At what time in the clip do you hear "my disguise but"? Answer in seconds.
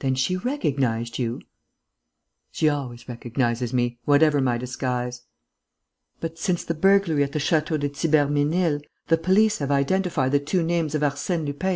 4.40-6.40